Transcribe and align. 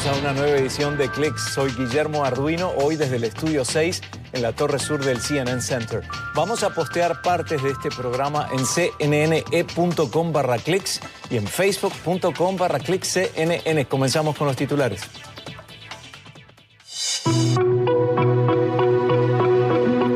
Bienvenidos 0.00 0.26
a 0.26 0.30
una 0.30 0.40
nueva 0.40 0.58
edición 0.58 0.96
de 0.96 1.10
Clicks. 1.10 1.52
Soy 1.52 1.72
Guillermo 1.72 2.24
Arduino, 2.24 2.70
hoy 2.70 2.96
desde 2.96 3.16
el 3.16 3.24
estudio 3.24 3.64
6 3.66 4.00
en 4.32 4.42
la 4.42 4.52
torre 4.52 4.78
sur 4.78 5.04
del 5.04 5.20
CNN 5.20 5.60
Center. 5.60 6.02
Vamos 6.34 6.62
a 6.62 6.70
postear 6.70 7.20
partes 7.20 7.62
de 7.62 7.70
este 7.70 7.90
programa 7.90 8.48
en 8.52 8.64
cnne.com 8.64 10.32
barra 10.32 10.56
clicks 10.56 11.00
y 11.28 11.36
en 11.36 11.46
facebook.com 11.46 12.56
barra 12.56 12.78
cnn. 12.78 13.84
Comenzamos 13.84 14.36
con 14.36 14.46
los 14.46 14.56
titulares. 14.56 15.02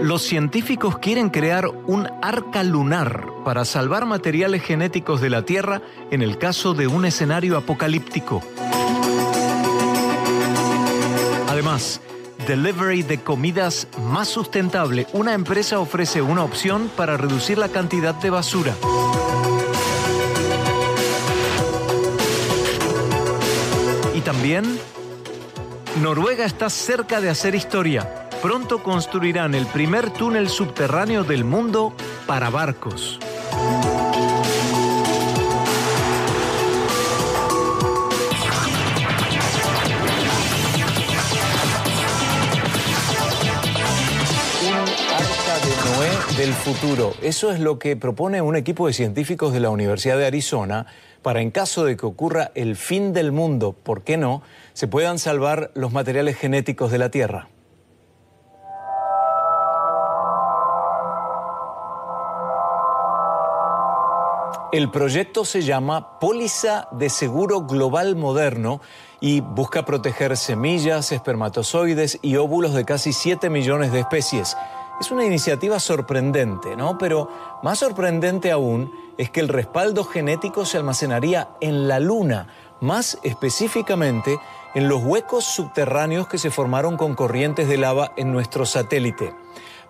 Los 0.03 0.23
científicos 0.23 0.99
quieren 0.99 1.29
crear 1.29 1.67
un 1.69 2.09
arca 2.23 2.63
lunar 2.63 3.27
para 3.45 3.67
salvar 3.67 4.07
materiales 4.07 4.63
genéticos 4.63 5.21
de 5.21 5.29
la 5.29 5.43
Tierra 5.43 5.83
en 6.11 6.23
el 6.23 6.39
caso 6.39 6.73
de 6.73 6.87
un 6.87 7.05
escenario 7.05 7.59
apocalíptico. 7.59 8.43
Delivery 12.47 13.03
de 13.03 13.21
comidas 13.21 13.89
más 14.11 14.29
sustentable. 14.29 15.07
Una 15.13 15.35
empresa 15.35 15.79
ofrece 15.79 16.23
una 16.23 16.45
opción 16.45 16.91
para 16.97 17.17
reducir 17.17 17.59
la 17.59 17.69
cantidad 17.69 18.15
de 18.15 18.31
basura. 18.31 18.75
Y 24.15 24.21
también, 24.21 24.79
Noruega 26.03 26.45
está 26.45 26.71
cerca 26.71 27.21
de 27.21 27.31
hacer 27.31 27.55
historia 27.55 28.25
pronto 28.45 28.83
construirán 28.83 29.55
el 29.55 29.65
primer 29.65 30.11
túnel 30.11 30.51
subterráneo 30.51 31.25
del 31.25 31.45
mundo 31.45 31.95
para 32.27 32.51
barcos. 32.51 33.19
Del 46.37 46.53
futuro. 46.53 47.13
Eso 47.23 47.53
es 47.53 47.61
lo 47.61 47.79
que 47.79 47.97
propone 47.97 48.43
un 48.43 48.57
equipo 48.57 48.87
de 48.87 48.93
científicos 48.93 49.53
de 49.53 49.61
la 49.61 49.71
Universidad 49.71 50.19
de 50.19 50.27
Arizona 50.27 50.87
para 51.23 51.41
en 51.41 51.51
caso 51.51 51.85
de 51.85 51.97
que 51.97 52.07
ocurra 52.07 52.51
el 52.55 52.77
fin 52.77 53.13
del 53.13 53.31
mundo, 53.31 53.73
¿por 53.73 54.03
qué 54.03 54.17
no?, 54.17 54.43
se 54.73 54.89
puedan 54.89 55.19
salvar 55.19 55.71
los 55.75 55.93
materiales 55.93 56.37
genéticos 56.37 56.91
de 56.91 56.99
la 56.99 57.11
Tierra. 57.11 57.49
El 64.73 64.91
proyecto 64.91 65.45
se 65.45 65.63
llama 65.63 66.19
Póliza 66.19 66.89
de 66.91 67.11
Seguro 67.11 67.61
Global 67.61 68.17
Moderno 68.17 68.81
y 69.21 69.41
busca 69.41 69.85
proteger 69.85 70.37
semillas, 70.37 71.13
espermatozoides 71.13 72.19
y 72.23 72.37
óvulos 72.37 72.75
de 72.75 72.85
casi 72.85 73.13
7 73.13 73.51
millones 73.51 73.93
de 73.93 74.01
especies. 74.01 74.57
Es 75.01 75.11
una 75.11 75.25
iniciativa 75.25 75.81
sorprendente, 75.81 76.77
¿no? 76.77 76.99
Pero 76.99 77.29
más 77.63 77.81
sorprendente 77.81 78.53
aún 78.53 78.93
es 79.19 79.29
que 79.31 79.41
el 79.41 79.49
respaldo 79.49 80.05
genético 80.05 80.65
se 80.65 80.77
almacenaría 80.77 81.51
en 81.61 81.89
la 81.89 81.99
Luna, 81.99 82.47
más 82.81 83.19
específicamente 83.23 84.39
en 84.75 84.89
los 84.89 85.03
huecos 85.03 85.45
subterráneos 85.45 86.29
que 86.29 86.39
se 86.39 86.51
formaron 86.51 86.97
con 86.97 87.15
corrientes 87.15 87.69
de 87.69 87.77
lava 87.77 88.13
en 88.17 88.33
nuestro 88.33 88.67
satélite. 88.67 89.35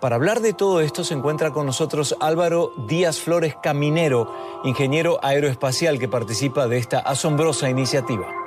Para 0.00 0.16
hablar 0.16 0.40
de 0.40 0.52
todo 0.52 0.80
esto 0.80 1.04
se 1.04 1.14
encuentra 1.14 1.50
con 1.50 1.66
nosotros 1.66 2.16
Álvaro 2.20 2.72
Díaz 2.88 3.20
Flores 3.20 3.56
Caminero, 3.62 4.34
ingeniero 4.64 5.18
aeroespacial 5.22 5.98
que 5.98 6.08
participa 6.08 6.66
de 6.66 6.78
esta 6.78 6.98
asombrosa 6.98 7.70
iniciativa. 7.70 8.43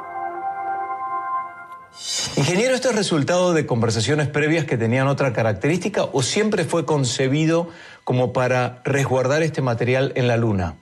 Ingeniero, 2.36 2.76
¿esto 2.76 2.90
es 2.90 2.96
resultado 2.96 3.54
de 3.54 3.66
conversaciones 3.66 4.28
previas 4.28 4.66
que 4.66 4.78
tenían 4.78 5.08
otra 5.08 5.34
característica 5.34 6.04
o 6.04 6.22
siempre 6.22 6.64
fue 6.64 6.86
concebido 6.86 7.70
como 8.04 8.32
para 8.32 8.82
resguardar 8.86 9.42
este 9.44 9.62
material 9.62 10.14
en 10.16 10.28
la 10.28 10.38
Luna? 10.38 10.76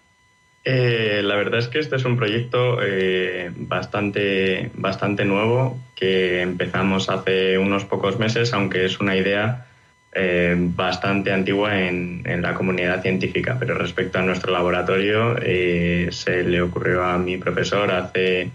Eh, 0.67 1.21
la 1.23 1.35
verdad 1.35 1.59
es 1.59 1.67
que 1.67 1.79
este 1.79 1.95
es 1.95 2.05
un 2.05 2.17
proyecto 2.17 2.79
eh, 2.81 3.51
bastante, 3.55 4.71
bastante 4.73 5.23
nuevo 5.23 5.79
que 5.95 6.41
empezamos 6.41 7.07
hace 7.09 7.57
unos 7.59 7.85
pocos 7.85 8.17
meses, 8.17 8.51
aunque 8.51 8.85
es 8.85 8.99
una 8.99 9.15
idea 9.15 9.67
eh, 10.11 10.55
bastante 10.57 11.31
antigua 11.31 11.79
en, 11.79 12.23
la 12.41 12.55
comunidad 12.55 13.03
científica, 13.03 13.57
pero 13.59 13.75
respecto 13.75 14.17
a 14.17 14.23
nuestro 14.23 14.51
laboratorio 14.51 15.35
se 16.11 16.43
le 16.43 16.61
ocurrió 16.61 17.03
a 17.03 17.17
mi 17.17 17.37
profesor 17.37 17.91
hace 17.91 18.49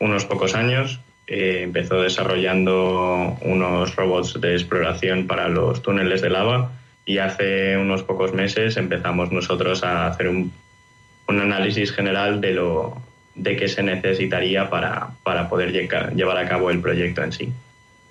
unos 0.00 0.24
pocos 0.24 0.54
años. 0.54 1.00
Eh, 1.26 1.62
empezó 1.62 2.02
desarrollando 2.02 3.36
unos 3.42 3.96
robots 3.96 4.40
de 4.40 4.54
exploración 4.54 5.26
para 5.26 5.48
los 5.48 5.82
túneles 5.82 6.22
de 6.22 6.30
lava 6.30 6.72
y 7.04 7.18
hace 7.18 7.76
unos 7.76 8.02
pocos 8.04 8.32
meses 8.32 8.76
empezamos 8.76 9.32
nosotros 9.32 9.82
a 9.82 10.06
hacer 10.06 10.28
un, 10.28 10.52
un 11.28 11.40
análisis 11.40 11.92
general 11.92 12.40
de 12.40 12.52
lo 12.52 13.02
de 13.34 13.56
qué 13.56 13.68
se 13.68 13.82
necesitaría 13.82 14.70
para, 14.70 15.10
para 15.22 15.48
poder 15.48 15.72
llevar 15.72 16.38
a 16.38 16.48
cabo 16.48 16.70
el 16.70 16.80
proyecto 16.80 17.22
en 17.22 17.32
sí. 17.32 17.52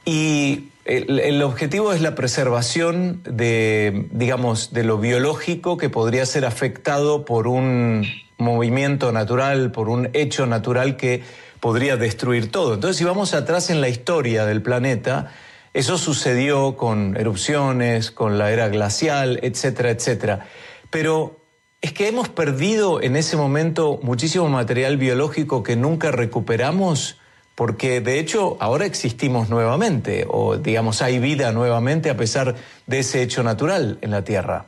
Y 0.05 0.65
el, 0.85 1.41
objetivo 1.41 1.93
es 1.93 2.01
la 2.01 2.13
preservación 2.13 3.21
de, 3.23 4.05
digamos, 4.11 4.71
de 4.71 4.83
lo 4.83 4.99
biológico 4.99 5.77
que 5.77 5.89
podría 5.89 6.27
ser 6.27 6.45
afectado 6.45 7.25
por 7.25 7.47
un 7.47 8.05
movimiento 8.37 9.11
natural, 9.11 9.71
por 9.71 9.89
un 9.89 10.09
hecho 10.13 10.45
natural 10.45 10.95
que 10.95 11.23
podría 11.65 11.97
destruir 11.97 12.51
todo. 12.51 12.75
Entonces, 12.75 12.97
si 12.97 13.05
vamos 13.05 13.33
atrás 13.33 13.71
en 13.71 13.81
la 13.81 13.89
historia 13.89 14.45
del 14.45 14.61
planeta, 14.61 15.31
eso 15.73 15.97
sucedió 15.97 16.77
con 16.77 17.17
erupciones, 17.17 18.11
con 18.11 18.37
la 18.37 18.51
era 18.51 18.67
glacial, 18.67 19.39
etcétera, 19.41 19.89
etcétera. 19.89 20.45
Pero 20.91 21.39
es 21.81 21.91
que 21.91 22.07
hemos 22.07 22.29
perdido 22.29 23.01
en 23.01 23.15
ese 23.15 23.35
momento 23.35 23.99
muchísimo 24.03 24.47
material 24.47 24.97
biológico 24.97 25.63
que 25.63 25.75
nunca 25.75 26.11
recuperamos 26.11 27.17
porque 27.55 27.99
de 27.99 28.19
hecho 28.19 28.57
ahora 28.59 28.85
existimos 28.85 29.49
nuevamente, 29.49 30.27
o 30.29 30.57
digamos 30.57 31.01
hay 31.01 31.17
vida 31.17 31.51
nuevamente 31.51 32.11
a 32.11 32.15
pesar 32.15 32.53
de 32.85 32.99
ese 32.99 33.23
hecho 33.23 33.41
natural 33.41 33.97
en 34.01 34.11
la 34.11 34.23
Tierra. 34.23 34.67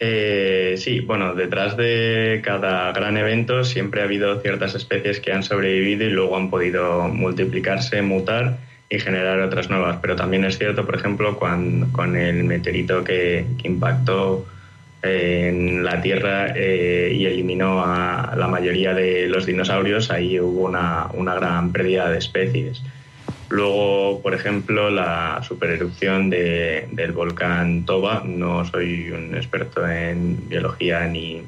Eh, 0.00 0.74
sí, 0.76 1.00
bueno, 1.00 1.34
detrás 1.34 1.76
de 1.76 2.40
cada 2.44 2.92
gran 2.92 3.16
evento 3.16 3.64
siempre 3.64 4.00
ha 4.00 4.04
habido 4.04 4.40
ciertas 4.40 4.74
especies 4.74 5.20
que 5.20 5.32
han 5.32 5.42
sobrevivido 5.42 6.04
y 6.04 6.10
luego 6.10 6.36
han 6.36 6.50
podido 6.50 7.08
multiplicarse, 7.08 8.02
mutar 8.02 8.58
y 8.90 8.98
generar 8.98 9.40
otras 9.40 9.70
nuevas. 9.70 9.98
Pero 10.02 10.16
también 10.16 10.44
es 10.44 10.58
cierto, 10.58 10.84
por 10.84 10.96
ejemplo, 10.96 11.38
con 11.38 12.16
el 12.16 12.44
meteorito 12.44 13.04
que 13.04 13.46
impactó 13.62 14.46
en 15.04 15.84
la 15.84 16.00
Tierra 16.00 16.52
eh, 16.54 17.12
y 17.14 17.26
eliminó 17.26 17.84
a 17.84 18.34
la 18.36 18.48
mayoría 18.48 18.94
de 18.94 19.28
los 19.28 19.44
dinosaurios, 19.44 20.10
ahí 20.10 20.40
hubo 20.40 20.66
una, 20.66 21.34
gran 21.34 21.72
pérdida 21.72 22.10
de 22.10 22.18
especies. 22.18 22.82
Luego, 23.48 24.20
por 24.22 24.34
ejemplo, 24.34 24.90
la 24.90 25.42
supererupción 25.46 26.30
de, 26.30 26.88
del 26.90 27.12
volcán 27.12 27.84
Toba, 27.84 28.22
no 28.24 28.64
soy 28.64 29.10
un 29.10 29.34
experto 29.34 29.88
en 29.88 30.48
biología 30.48 31.06
ni, 31.06 31.42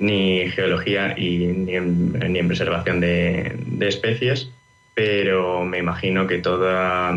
ni 0.00 0.48
geología 0.50 1.14
y 1.16 1.46
ni, 1.46 1.76
en, 1.76 2.12
ni 2.32 2.38
en 2.38 2.48
preservación 2.48 3.00
de, 3.00 3.54
especies, 3.80 4.50
pero 4.94 5.64
me 5.64 5.78
imagino 5.78 6.26
que 6.26 6.38
toda, 6.38 7.14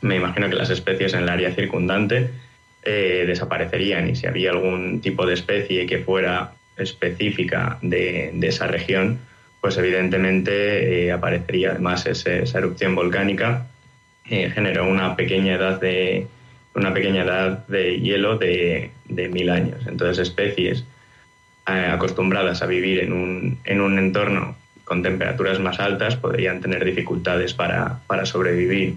me 0.00 0.16
imagino 0.16 0.48
que 0.48 0.56
las 0.56 0.70
especies 0.70 1.14
en 1.14 1.20
el 1.20 1.28
área 1.28 1.54
circundante 1.54 2.30
eh, 2.82 3.24
desaparecerían. 3.26 4.10
Y 4.10 4.16
si 4.16 4.26
había 4.26 4.50
algún 4.50 5.00
tipo 5.00 5.24
de 5.26 5.34
especie 5.34 5.86
que 5.86 5.98
fuera 5.98 6.52
específica 6.76 7.78
de, 7.82 8.32
esa 8.42 8.66
región, 8.66 9.20
pues 9.62 9.78
evidentemente 9.78 11.06
eh, 11.06 11.12
aparecería 11.12 11.70
además 11.70 12.04
esa 12.04 12.58
erupción 12.58 12.94
volcánica, 12.94 13.68
eh, 14.28 14.50
generó 14.50 14.86
una 14.86 15.16
pequeña 15.16 15.54
edad 15.54 15.80
de 15.80 16.26
una 16.74 16.92
pequeña 16.92 17.22
edad 17.22 17.66
de 17.68 18.00
hielo 18.00 18.36
de, 18.36 18.90
mil 19.08 19.48
años. 19.48 19.86
Entonces 19.86 20.18
especies 20.18 20.84
acostumbradas 21.64 22.60
a 22.60 22.66
vivir 22.66 22.98
en 23.00 23.12
un, 23.12 23.58
en 23.64 23.80
un 23.80 23.98
entorno 23.98 24.56
con 24.84 25.02
temperaturas 25.02 25.60
más 25.60 25.78
altas 25.78 26.16
podrían 26.16 26.60
tener 26.60 26.84
dificultades 26.84 27.54
para, 27.54 28.00
para 28.06 28.26
sobrevivir. 28.26 28.96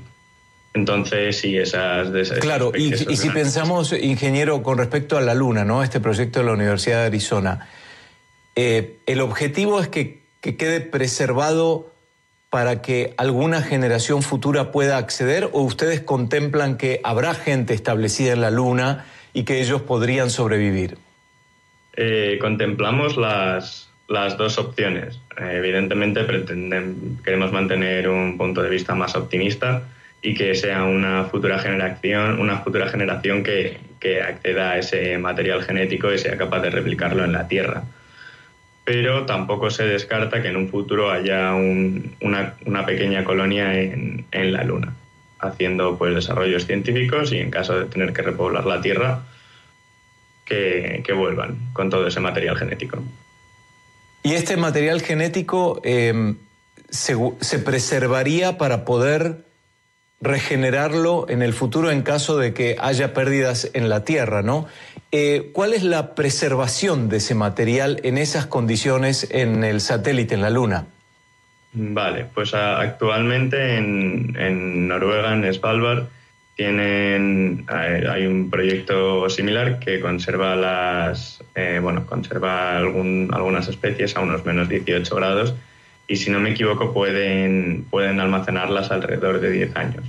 Entonces, 0.74 1.40
sí, 1.40 1.58
esas... 1.58 2.10
claro, 2.42 2.74
y, 2.76 2.94
si 2.94 3.30
pensamos, 3.30 3.94
ingeniero, 3.94 4.62
con 4.62 4.78
respecto 4.78 5.18
a 5.18 5.22
la 5.22 5.34
Luna, 5.34 5.64
¿no? 5.64 5.84
Este 5.84 6.02
proyecto 6.02 6.40
de 6.40 6.46
la 6.48 6.52
Universidad 6.52 7.02
de 7.02 7.06
Arizona, 7.06 7.70
eh, 8.58 8.98
¿el 9.06 9.22
objetivo 9.22 9.80
es 9.80 9.88
que, 9.88 10.25
quede 10.54 10.82
preservado 10.82 11.92
para 12.52 12.82
que 12.82 13.14
alguna 13.18 13.62
generación 13.62 14.22
futura 14.22 14.72
pueda 14.72 14.98
acceder 14.98 15.50
o 15.52 15.62
ustedes 15.62 16.00
contemplan 16.02 16.78
que 16.78 17.02
habrá 17.04 17.34
gente 17.34 17.74
establecida 17.74 18.34
en 18.34 18.42
la 18.42 18.52
Luna 18.52 19.06
y 19.34 19.44
que 19.44 19.60
ellos 19.60 19.82
podrían 19.82 20.30
sobrevivir? 20.30 20.98
Eh, 21.98 22.38
contemplamos 22.40 23.18
las, 23.18 23.90
las 24.08 24.38
dos 24.38 24.58
opciones. 24.58 25.20
Eh, 25.38 25.58
evidentemente 25.58 26.24
pretenden, 26.24 27.20
queremos 27.24 27.52
mantener 27.52 28.08
un 28.08 28.38
punto 28.38 28.62
de 28.62 28.70
vista 28.70 28.96
más 28.96 29.16
optimista 29.16 29.84
y 30.22 30.34
que 30.34 30.56
sea 30.56 30.84
una 30.86 31.26
futura 31.26 31.60
generación, 31.60 32.40
una 32.40 32.60
futura 32.60 32.88
generación 32.88 33.44
que, 33.44 33.78
que 34.00 34.22
acceda 34.22 34.72
a 34.72 34.78
ese 34.78 35.18
material 35.18 35.62
genético 35.64 36.14
y 36.14 36.18
sea 36.18 36.38
capaz 36.38 36.62
de 36.62 36.70
replicarlo 36.70 37.24
en 37.26 37.34
la 37.34 37.48
Tierra. 37.48 37.84
Pero 38.86 39.26
tampoco 39.26 39.72
se 39.72 39.84
descarta 39.84 40.42
que 40.42 40.50
en 40.50 40.58
un 40.58 40.70
futuro 40.70 41.12
haya 41.12 41.54
una, 41.56 42.86
pequeña 42.86 43.24
colonia 43.24 43.74
en, 43.80 44.26
la 44.32 44.64
Luna, 44.64 44.94
haciendo 45.40 45.98
pues 45.98 46.14
desarrollos 46.14 46.66
científicos 46.66 47.32
y 47.32 47.40
en 47.40 47.50
caso 47.50 47.80
de 47.80 47.86
tener 47.86 48.14
que 48.14 48.22
repoblar 48.22 48.66
la 48.66 48.82
Tierra, 48.82 49.24
que, 50.46 51.04
vuelvan 51.16 51.58
con 51.74 51.90
todo 51.90 52.06
ese 52.06 52.20
material 52.20 52.58
genético. 52.58 53.04
¿Y 54.22 54.34
este 54.34 54.56
material 54.56 55.02
genético 55.02 55.82
eh, 55.84 56.36
se 56.90 57.60
preservaría 57.60 58.60
para 58.60 58.86
poder 58.86 59.45
regenerarlo 60.22 61.28
en 61.30 61.42
el 61.42 61.54
futuro 61.54 61.92
en 61.92 62.02
caso 62.02 62.38
de 62.38 62.54
que 62.54 62.78
haya 62.80 63.14
pérdidas 63.14 63.70
en 63.74 63.90
la 63.90 64.04
Tierra, 64.04 64.42
¿no? 64.42 64.68
Eh, 65.12 65.52
¿Cuál 65.54 65.74
es 65.74 65.84
la 65.84 66.16
preservación 66.16 67.10
de 67.10 67.18
ese 67.18 67.36
material 67.36 68.00
en 68.04 68.18
esas 68.18 68.46
condiciones 68.46 69.28
en 69.32 69.64
el 69.64 69.82
satélite, 69.82 70.36
en 70.36 70.42
la 70.42 70.50
Luna? 70.50 70.86
Vale, 71.74 72.26
pues 72.34 72.54
actualmente 72.54 73.78
en, 73.78 74.88
Noruega, 74.88 75.34
en 75.34 75.54
Svalbard, 75.54 76.06
tienen 76.56 77.66
hay 77.68 78.26
un 78.26 78.50
proyecto 78.50 79.30
similar 79.30 79.78
que 79.80 80.00
conserva 80.00 80.56
las 80.56 81.44
eh, 81.54 81.80
bueno 81.84 82.06
conserva 82.06 82.78
algunas 82.78 83.68
especies 83.68 84.16
a 84.16 84.22
unos 84.22 84.46
menos 84.46 84.70
18 84.70 85.16
grados 85.18 85.54
y 86.08 86.16
si 86.18 86.30
no 86.30 86.40
me 86.40 86.52
equivoco 86.52 86.94
pueden, 86.94 87.86
pueden 87.90 88.20
almacenarlas 88.20 88.92
alrededor 88.92 89.40
de 89.40 89.52
10 89.52 89.76
años. 89.76 90.04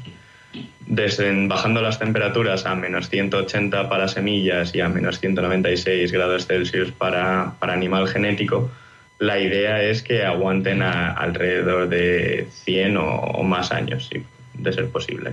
Desde, 0.87 1.46
bajando 1.48 1.82
las 1.82 1.98
temperaturas 1.98 2.64
a 2.66 2.75
menos 2.75 3.08
180 3.08 3.88
para 3.88 4.06
semillas 4.06 4.75
y 4.75 4.81
a 4.81 4.88
menos 4.88 5.19
196 5.19 6.12
grados 6.12 6.46
Celsius 6.46 6.93
para, 6.93 7.54
para 7.58 7.72
animal 7.72 8.06
genético, 8.08 8.70
la 9.19 9.38
idea 9.38 9.82
es 9.82 10.02
que 10.02 10.25
aguanten 10.25 10.82
alrededor 10.82 11.88
de 11.88 12.49
100 12.64 12.96
o, 12.99 13.42
más 13.42 13.72
años, 13.72 14.10
de 14.54 14.72
ser 14.72 14.88
posible. 14.90 15.32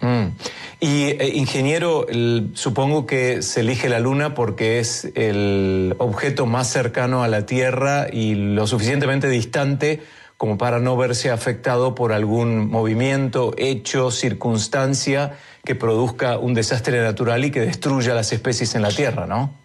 Mm. 0.00 0.28
Y 0.84 1.04
eh, 1.04 1.30
ingeniero, 1.34 2.06
supongo 2.54 3.06
que 3.06 3.42
se 3.42 3.60
elige 3.60 3.88
la 3.88 4.00
Luna 4.00 4.34
porque 4.34 4.80
es 4.80 5.04
el 5.14 5.94
objeto 5.98 6.44
más 6.44 6.66
cercano 6.66 7.22
a 7.22 7.28
la 7.28 7.46
Tierra 7.46 8.08
y 8.12 8.34
lo 8.34 8.66
suficientemente 8.66 9.28
distante 9.28 10.02
como 10.36 10.58
para 10.58 10.80
no 10.80 10.96
verse 10.96 11.30
afectado 11.30 11.94
por 11.94 12.12
algún 12.12 12.68
movimiento, 12.68 13.54
hecho, 13.58 14.10
circunstancia 14.10 15.38
que 15.64 15.76
produzca 15.76 16.36
un 16.36 16.52
desastre 16.52 17.00
natural 17.00 17.44
y 17.44 17.52
que 17.52 17.60
destruya 17.60 18.12
las 18.12 18.32
especies 18.32 18.74
en 18.74 18.82
la 18.82 18.90
Tierra, 18.90 19.28
¿no? 19.28 19.61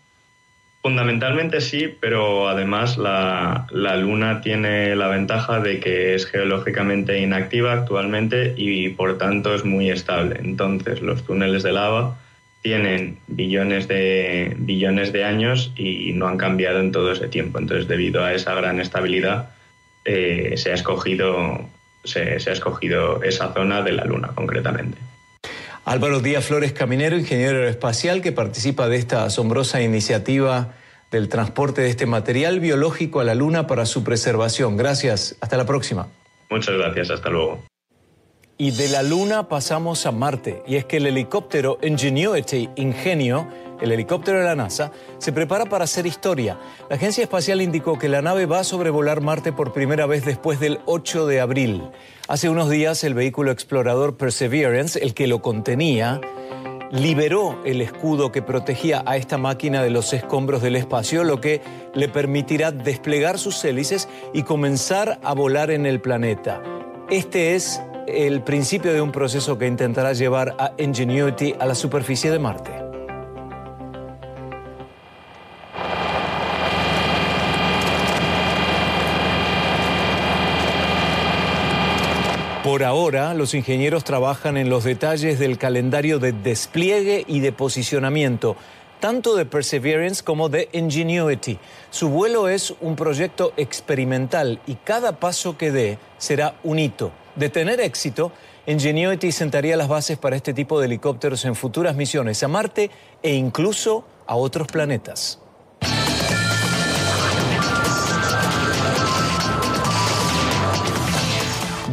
Fundamentalmente 0.87 1.59
sí, 1.59 1.93
pero 1.99 2.47
además 2.47 2.97
la, 2.97 3.67
Luna 3.73 4.39
tiene 4.39 4.95
la 4.95 5.09
ventaja 5.09 5.59
de 5.59 5.81
que 5.81 6.15
es 6.15 6.25
geológicamente 6.25 7.19
inactiva 7.19 7.73
actualmente 7.73 8.53
y 8.55 8.87
por 8.87 9.17
tanto 9.17 9.53
es 9.53 9.65
muy 9.65 9.89
estable. 9.89 10.37
Entonces 10.39 11.01
los 11.01 11.25
túneles 11.25 11.63
de 11.63 11.73
lava 11.73 12.17
tienen 12.61 13.17
billones 13.27 13.89
de, 13.89 14.55
billones 14.59 15.11
de 15.11 15.25
años 15.25 15.73
y 15.75 16.13
no 16.13 16.29
han 16.29 16.37
cambiado 16.37 16.79
en 16.79 16.93
todo 16.93 17.11
ese 17.11 17.27
tiempo. 17.27 17.59
Entonces 17.59 17.89
debido 17.89 18.23
a 18.23 18.33
esa 18.33 18.55
gran 18.55 18.79
estabilidad 18.79 19.49
eh, 20.05 20.53
se, 20.55 20.71
ha 20.71 20.75
escogido, 20.75 21.69
se 22.05 22.21
ha 22.21 22.53
escogido 22.53 23.21
esa 23.23 23.51
zona 23.51 23.81
de 23.81 23.91
la 23.91 24.05
Luna 24.05 24.29
concretamente. 24.29 25.06
Álvaro 25.87 26.19
Díaz 26.19 26.45
Flores 26.45 26.73
Caminero, 26.73 27.17
ingeniero 27.17 27.59
aeroespacial, 27.59 28.21
que 28.21 28.33
participa 28.33 28.89
de 28.89 28.97
esta 28.97 29.23
asombrosa 29.23 29.81
iniciativa 29.81 30.73
del 31.11 31.29
transporte 31.29 31.81
de 31.81 31.89
este 31.89 32.05
material 32.05 32.59
biológico 32.59 33.21
a 33.21 33.23
la 33.23 33.35
Luna 33.35 33.67
para 33.67 33.85
su 33.85 34.03
preservación. 34.03 34.75
Gracias, 34.75 35.37
hasta 35.39 35.55
la 35.55 35.65
próxima. 35.65 36.09
Muchas 36.49 36.75
gracias, 36.75 37.09
hasta 37.09 37.29
luego. 37.29 37.63
Y 38.57 38.71
de 38.71 38.89
la 38.89 39.04
Luna 39.04 39.48
pasamos 39.48 40.06
a 40.06 40.12
Marte, 40.12 40.63
y 40.65 40.77
es 40.77 40.86
que 40.86 40.98
el 40.98 41.07
helicóptero 41.07 41.77
Ingenuity 41.81 42.69
Ingenio 42.75 43.48
el 43.81 43.92
helicóptero 43.92 44.39
de 44.39 44.45
la 44.45 44.56
NASA, 44.56 44.92
se 45.18 45.31
prepara 45.31 45.65
para 45.65 45.83
hacer 45.83 46.06
historia. 46.06 46.57
La 46.89 46.95
agencia 46.95 47.24
espacial 47.24 47.62
indicó 47.62 47.98
que 47.98 48.09
la 48.09 48.21
nave 48.21 48.45
va 48.45 48.59
a 48.59 48.63
sobrevolar 48.63 49.21
Marte 49.21 49.51
por 49.51 49.74
primera 49.74 50.06
vez 50.06 50.25
después 50.25 50.59
del 50.59 50.80
8 50.86 51.27
de 51.27 51.42
abril. 51.42 51.83
Hace 52.27 52.50
unos 52.50 52.69
días 52.69 53.04
el 53.04 53.13
vehículo 53.13 53.51
explorador 53.51 54.18
Perseverance, 54.18 55.00
el 55.01 55.13
que 55.13 55.27
lo 55.27 55.42
contenía, 55.42 56.19
liberó 56.92 57.62
el 57.65 57.81
escudo 57.81 58.31
que 58.31 58.42
protegía 58.42 59.04
a 59.06 59.18
esta 59.18 59.38
máquina 59.38 59.83
de 59.83 59.89
los 59.89 60.13
escombros 60.13 60.62
del 60.62 60.75
espacio, 60.75 61.24
lo 61.24 61.42
que 61.42 61.62
le 61.94 62.07
permitirá 62.07 62.71
desplegar 62.71 63.38
sus 63.38 63.63
hélices 63.65 64.07
y 64.33 64.44
comenzar 64.44 65.19
a 65.24 65.33
volar 65.33 65.69
en 65.69 65.86
el 65.86 66.00
planeta. 66.00 66.62
Este 67.09 67.56
es 67.56 67.81
el 68.07 68.42
principio 68.42 68.94
de 68.94 69.01
un 69.01 69.12
proceso 69.12 69.57
que 69.57 69.68
intentará 69.68 70.13
llevar 70.13 70.56
a 70.57 70.71
Ingenuity 70.77 71.56
a 71.59 71.65
la 71.65 71.75
superficie 71.75 72.31
de 72.31 72.39
Marte. 72.39 72.71
Por 82.63 82.83
ahora, 82.83 83.33
los 83.33 83.54
ingenieros 83.54 84.04
trabajan 84.04 84.57
en 84.57 84.69
los 84.69 84.83
detalles 84.83 85.39
del 85.39 85.57
calendario 85.57 86.19
de 86.19 86.31
despliegue 86.31 87.24
y 87.27 87.39
de 87.39 87.51
posicionamiento, 87.51 88.56
tanto 89.00 89.36
de 89.36 89.45
Perseverance 89.45 90.24
como 90.24 90.50
de 90.50 90.69
Ingenuity. 90.71 91.59
Su 91.89 92.09
vuelo 92.09 92.48
es 92.48 92.74
un 92.81 92.95
proyecto 92.95 93.54
experimental 93.57 94.59
y 94.65 94.75
cada 94.75 95.13
paso 95.13 95.57
que 95.57 95.71
dé 95.71 95.98
será 96.18 96.56
un 96.63 96.80
hito. 96.80 97.12
De 97.37 97.49
tener 97.49 97.79
éxito, 97.79 98.31
Ingenuity 98.65 99.31
sentaría 99.31 99.77
las 99.77 99.87
bases 99.87 100.17
para 100.17 100.35
este 100.35 100.55
tipo 100.55 100.79
de 100.79 100.87
helicópteros 100.87 101.45
en 101.45 101.53
futuras 101.55 101.95
misiones 101.95 102.41
a 102.41 102.47
Marte 102.47 102.89
e 103.21 103.35
incluso 103.35 104.05
a 104.25 104.35
otros 104.35 104.67
planetas. 104.67 105.39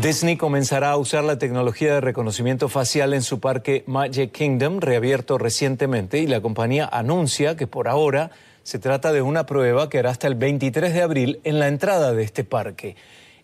Disney 0.00 0.36
comenzará 0.36 0.90
a 0.90 0.96
usar 0.96 1.24
la 1.24 1.38
tecnología 1.38 1.94
de 1.94 2.00
reconocimiento 2.00 2.70
facial 2.70 3.12
en 3.12 3.22
su 3.22 3.38
parque 3.38 3.84
Magic 3.86 4.32
Kingdom, 4.32 4.80
reabierto 4.80 5.36
recientemente, 5.36 6.18
y 6.18 6.26
la 6.26 6.40
compañía 6.40 6.88
anuncia 6.90 7.54
que 7.54 7.66
por 7.66 7.88
ahora 7.88 8.30
se 8.62 8.78
trata 8.78 9.12
de 9.12 9.20
una 9.20 9.44
prueba 9.44 9.90
que 9.90 9.98
hará 9.98 10.10
hasta 10.10 10.26
el 10.26 10.36
23 10.36 10.94
de 10.94 11.02
abril 11.02 11.40
en 11.44 11.58
la 11.58 11.68
entrada 11.68 12.12
de 12.14 12.22
este 12.22 12.44
parque. 12.44 12.96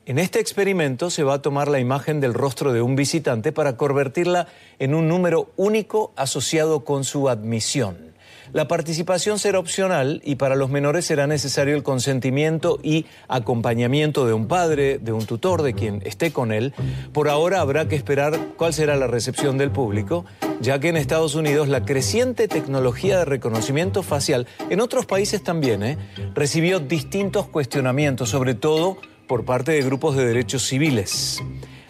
En 0.07 0.19
este 0.19 0.41
experimento 0.41 1.11
se 1.11 1.25
va 1.25 1.35
a 1.35 1.43
tomar 1.43 1.69
la 1.69 1.79
imagen 1.79 2.21
del 2.21 2.33
rostro 2.33 2.73
de 2.73 2.81
un 2.81 2.97
visitante 2.97 3.53
para 3.53 3.77
convertirla 3.77 4.47
en 4.79 4.95
un 4.95 5.09
número 5.09 5.51
único 5.57 6.13
asociado 6.17 6.85
con 6.85 7.05
su 7.05 7.29
admisión. 7.29 8.11
La 8.53 8.67
participación 8.67 9.39
será 9.39 9.61
opcional 9.61 10.21
y 10.25 10.35
para 10.35 10.57
los 10.57 10.71
menores 10.71 11.05
será 11.05 11.29
necesario 11.29 11.77
el 11.77 11.85
consentimiento 11.85 12.81
y 12.83 13.07
acompañamiento 13.29 14.27
de 14.27 14.33
un 14.33 14.49
padre, 14.49 14.99
de 14.99 15.13
un 15.13 15.25
tutor, 15.27 15.63
de 15.63 15.75
quien 15.75 16.03
esté 16.05 16.33
con 16.33 16.51
él. 16.51 16.75
Por 17.13 17.29
ahora 17.29 17.61
habrá 17.61 17.87
que 17.87 17.95
esperar 17.95 18.37
cuál 18.57 18.73
será 18.73 18.97
la 18.97 19.07
recepción 19.07 19.57
del 19.59 19.71
público, 19.71 20.25
ya 20.61 20.81
que 20.81 20.89
en 20.89 20.97
Estados 20.97 21.37
Unidos 21.37 21.69
la 21.69 21.85
creciente 21.85 22.49
tecnología 22.49 23.19
de 23.19 23.25
reconocimiento 23.27 24.03
facial, 24.03 24.49
en 24.69 24.81
otros 24.81 25.07
países 25.07 25.45
también, 25.45 25.85
¿eh? 25.85 25.99
recibió 26.35 26.81
distintos 26.81 27.47
cuestionamientos, 27.47 28.31
sobre 28.31 28.55
todo 28.55 28.97
por 29.31 29.45
parte 29.45 29.71
de 29.71 29.83
grupos 29.83 30.17
de 30.17 30.27
derechos 30.27 30.67
civiles. 30.67 31.41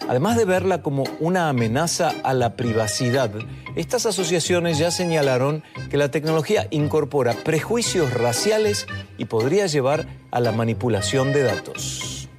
Además 0.07 0.37
de 0.37 0.45
verla 0.45 0.83
como 0.83 1.05
una 1.19 1.49
amenaza 1.49 2.13
a 2.23 2.35
la 2.35 2.55
privacidad, 2.55 3.31
estas 3.75 4.05
asociaciones 4.05 4.77
ya 4.77 4.91
señalaron 4.91 5.63
que 5.89 5.97
la 5.97 6.11
tecnología 6.11 6.67
incorpora 6.69 7.33
prejuicios 7.33 8.13
raciales 8.13 8.85
y 9.17 9.25
podría 9.25 9.65
llevar 9.65 10.05
a 10.29 10.39
la 10.39 10.51
manipulación 10.51 11.33
de 11.33 11.41
datos. 11.41 12.29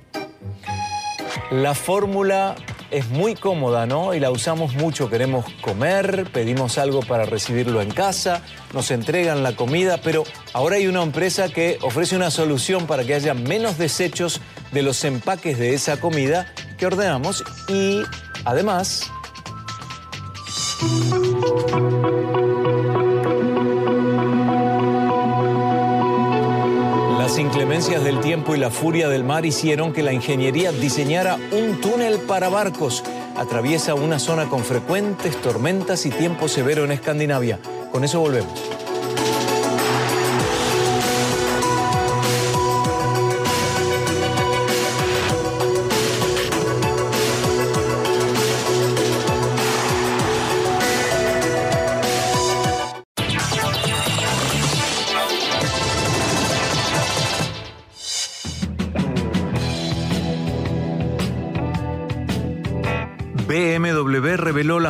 La 1.50 1.74
fórmula 1.74 2.54
es 2.92 3.08
muy 3.08 3.34
cómoda, 3.34 3.86
¿no? 3.86 4.14
Y 4.14 4.20
la 4.20 4.30
usamos 4.30 4.74
mucho. 4.74 5.10
Queremos 5.10 5.46
comer, 5.62 6.28
pedimos 6.32 6.78
algo 6.78 7.00
para 7.00 7.24
recibirlo 7.24 7.80
en 7.80 7.90
casa, 7.90 8.42
nos 8.72 8.90
entregan 8.90 9.42
la 9.42 9.56
comida, 9.56 9.98
pero 9.98 10.24
ahora 10.52 10.76
hay 10.76 10.86
una 10.86 11.02
empresa 11.02 11.48
que 11.48 11.78
ofrece 11.82 12.14
una 12.14 12.30
solución 12.30 12.86
para 12.86 13.02
que 13.04 13.14
haya 13.14 13.34
menos 13.34 13.78
desechos 13.78 14.40
de 14.72 14.82
los 14.82 15.04
empaques 15.04 15.58
de 15.58 15.74
esa 15.74 15.98
comida 16.00 16.52
que 16.78 16.86
ordenamos 16.86 17.44
y 17.68 18.02
además... 18.44 19.10
Las 27.18 27.38
inclemencias 27.38 28.04
del 28.04 28.20
tiempo 28.20 28.54
y 28.54 28.58
la 28.58 28.70
furia 28.70 29.08
del 29.08 29.24
mar 29.24 29.46
hicieron 29.46 29.92
que 29.92 30.02
la 30.02 30.12
ingeniería 30.12 30.72
diseñara 30.72 31.38
un 31.52 31.80
túnel 31.80 32.18
para 32.18 32.48
barcos. 32.48 33.02
Atraviesa 33.36 33.94
una 33.94 34.18
zona 34.18 34.48
con 34.48 34.64
frecuentes 34.64 35.40
tormentas 35.40 36.04
y 36.04 36.10
tiempo 36.10 36.48
severo 36.48 36.84
en 36.84 36.92
Escandinavia. 36.92 37.58
Con 37.90 38.04
eso 38.04 38.20
volvemos. 38.20 38.60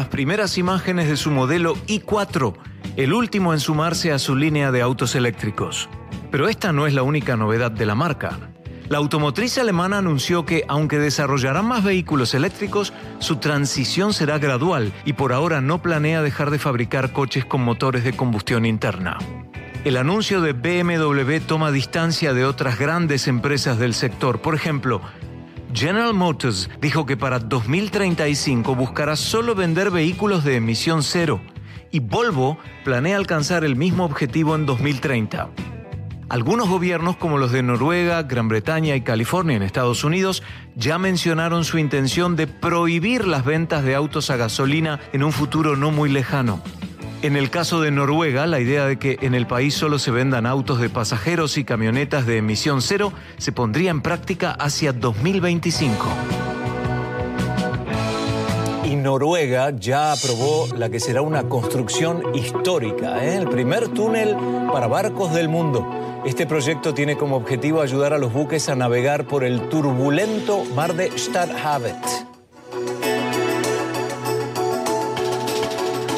Las 0.03 0.09
primeras 0.09 0.59
imágenes 0.59 1.09
de 1.09 1.17
su 1.17 1.31
modelo 1.31 1.77
i4, 1.87 2.55
el 2.97 3.13
último 3.13 3.53
en 3.53 3.61
sumarse 3.61 4.11
a 4.11 4.19
su 4.19 4.35
línea 4.35 4.73
de 4.73 4.83
autos 4.83 5.15
eléctricos. 5.15 5.89
Pero 6.33 6.49
esta 6.49 6.73
no 6.73 6.89
es 6.89 6.93
la 6.93 7.05
única 7.05 7.37
novedad 7.37 7.71
de 7.71 7.87
la 7.87 7.95
marca. 7.95 8.37
La 8.89 8.99
automotriz 8.99 9.59
alemana 9.59 9.99
anunció 9.99 10.45
que, 10.45 10.65
aunque 10.67 10.99
desarrollará 10.99 11.63
más 11.63 11.85
vehículos 11.85 12.35
eléctricos, 12.35 12.93
su 13.21 13.37
transición 13.37 14.13
será 14.13 14.39
gradual 14.39 14.93
y 15.05 15.13
por 15.13 15.33
ahora 15.33 15.61
no 15.61 15.81
planea 15.81 16.21
dejar 16.21 16.51
de 16.51 16.59
fabricar 16.59 17.13
coches 17.13 17.45
con 17.45 17.63
motores 17.63 18.03
de 18.03 18.17
combustión 18.17 18.67
interna. 18.67 19.19
El 19.85 19.97
anuncio 19.97 20.41
de 20.41 20.53
BMW 20.53 21.47
toma 21.47 21.71
distancia 21.71 22.35
de 22.35 22.45
otras 22.45 22.77
grandes 22.77 23.29
empresas 23.29 23.79
del 23.79 23.95
sector. 23.95 24.41
Por 24.41 24.57
ejemplo, 24.57 25.01
General 25.75 26.13
Motors 26.13 26.69
dijo 26.81 27.07
que 27.07 27.17
para 27.17 27.39
2035 27.39 28.75
buscará 28.75 29.17
solo 29.17 29.55
vender 29.55 29.91
vehículos 29.91 30.45
de 30.45 30.57
emisión 30.57 31.03
cero 31.03 31.41
y 31.91 32.01
Volvo 32.01 32.59
planea 32.85 33.17
alcanzar 33.17 33.65
el 33.65 33.77
mismo 33.77 34.05
objetivo 34.05 34.55
en 34.55 34.67
2030. 34.67 35.49
Algunos 36.29 36.69
gobiernos 36.69 37.17
como 37.17 37.39
los 37.39 37.53
de 37.53 37.63
Noruega, 37.63 38.23
Gran 38.23 38.49
Bretaña 38.49 38.97
y 38.97 39.03
California 39.03 39.57
en 39.57 39.63
Estados 39.63 40.05
Unidos 40.05 40.43
ya 40.77 40.99
mencionaron 40.99 41.65
su 41.65 41.79
intención 41.79 42.37
de 42.37 42.47
prohibir 42.47 43.27
las 43.27 43.45
ventas 43.45 43.83
de 43.83 43.95
autos 43.95 44.31
a 44.31 44.37
gasolina 44.37 45.01
en 45.13 45.23
un 45.23 45.33
futuro 45.33 45.77
no 45.77 45.91
muy 45.91 46.11
lejano. 46.11 46.63
En 47.23 47.37
el 47.37 47.51
caso 47.51 47.81
de 47.81 47.93
Noruega, 47.93 48.49
la 48.49 48.59
idea 48.59 48.85
de 48.85 48.99
que 48.99 49.17
en 49.21 49.37
el 49.37 49.47
país 49.47 49.75
solo 49.75 50.01
se 50.01 50.11
vendan 50.11 50.45
autos 50.45 50.81
de 50.81 50.91
pasajeros 50.91 51.57
y 51.57 51.63
camionetas 51.63 52.27
de 52.27 52.39
emisión 52.39 52.83
cero 52.83 53.13
se 53.39 53.53
pondría 53.53 53.93
en 53.93 54.03
práctica 54.03 54.51
hacia 54.51 54.93
2025. 54.93 56.05
Y 58.87 58.97
Noruega 58.97 59.71
ya 59.71 60.11
aprobó 60.11 60.67
la 60.77 60.91
que 60.91 60.99
será 60.99 61.23
una 61.23 61.45
construcción 61.45 62.35
histórica, 62.35 63.25
¿eh? 63.25 63.37
el 63.37 63.49
primer 63.49 63.87
túnel 63.87 64.37
para 64.73 64.89
barcos 64.89 65.33
del 65.33 65.49
mundo. 65.49 65.89
Este 66.25 66.45
proyecto 66.45 66.93
tiene 66.93 67.17
como 67.17 67.37
objetivo 67.37 67.83
ayudar 67.83 68.13
a 68.15 68.19
los 68.19 68.33
buques 68.33 68.69
a 68.69 68.75
navegar 68.75 69.29
por 69.29 69.45
el 69.45 69.69
turbulento 69.69 70.65
mar 70.75 70.95
de 70.95 71.17
Stadhavet. 71.17 72.32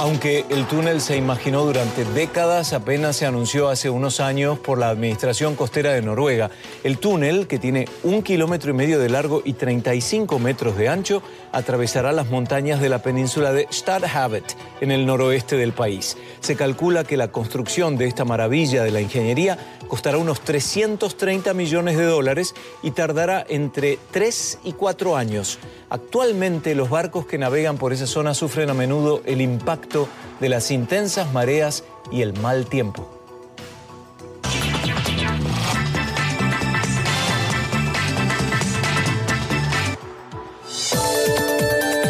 Aunque 0.04 0.44
el 0.50 0.66
túnel 0.66 1.00
se 1.00 1.16
imaginó 1.16 1.64
durante 1.64 2.04
décadas, 2.04 2.74
apenas 2.74 3.16
se 3.16 3.24
anunció 3.24 3.70
hace 3.70 3.88
unos 3.88 4.20
años 4.20 4.58
por 4.58 4.76
la 4.76 4.90
Administración 4.90 5.56
Costera 5.56 5.94
de 5.94 6.02
Noruega. 6.02 6.50
El 6.82 6.98
túnel, 6.98 7.46
que 7.46 7.58
tiene 7.58 7.88
un 8.02 8.22
kilómetro 8.22 8.70
y 8.70 8.74
medio 8.74 8.98
de 8.98 9.08
largo 9.08 9.40
y 9.42 9.54
35 9.54 10.38
metros 10.38 10.76
de 10.76 10.90
ancho, 10.90 11.22
atravesará 11.52 12.12
las 12.12 12.28
montañas 12.28 12.82
de 12.82 12.90
la 12.90 12.98
península 12.98 13.54
de 13.54 13.66
Stadhavet, 13.72 14.54
en 14.82 14.90
el 14.90 15.06
noroeste 15.06 15.56
del 15.56 15.72
país. 15.72 16.18
Se 16.40 16.54
calcula 16.54 17.04
que 17.04 17.16
la 17.16 17.28
construcción 17.28 17.96
de 17.96 18.06
esta 18.06 18.26
maravilla 18.26 18.84
de 18.84 18.90
la 18.90 19.00
ingeniería 19.00 19.56
costará 19.88 20.18
unos 20.18 20.42
330 20.42 21.54
millones 21.54 21.96
de 21.96 22.04
dólares 22.04 22.54
y 22.82 22.90
tardará 22.90 23.46
entre 23.48 23.98
3 24.10 24.58
y 24.64 24.72
4 24.74 25.16
años. 25.16 25.58
Actualmente 25.94 26.74
los 26.74 26.90
barcos 26.90 27.24
que 27.24 27.38
navegan 27.38 27.78
por 27.78 27.92
esa 27.92 28.08
zona 28.08 28.34
sufren 28.34 28.68
a 28.68 28.74
menudo 28.74 29.22
el 29.26 29.40
impacto 29.40 30.08
de 30.40 30.48
las 30.48 30.72
intensas 30.72 31.32
mareas 31.32 31.84
y 32.10 32.22
el 32.22 32.36
mal 32.40 32.66
tiempo. 32.66 33.08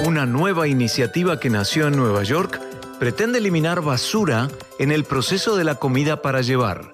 Una 0.07 0.25
nueva 0.25 0.67
iniciativa 0.67 1.39
que 1.39 1.51
nació 1.51 1.89
en 1.89 1.97
Nueva 1.99 2.23
York 2.23 2.59
pretende 2.99 3.37
eliminar 3.37 3.83
basura 3.83 4.49
en 4.79 4.93
el 4.93 5.05
proceso 5.05 5.57
de 5.57 5.65
la 5.65 5.75
comida 5.75 6.23
para 6.23 6.41
llevar. 6.41 6.91